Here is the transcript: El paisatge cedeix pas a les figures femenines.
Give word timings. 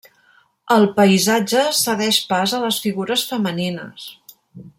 El 0.75 0.87
paisatge 0.95 1.65
cedeix 1.81 2.19
pas 2.33 2.57
a 2.57 2.63
les 2.65 2.81
figures 2.87 3.27
femenines. 3.35 4.09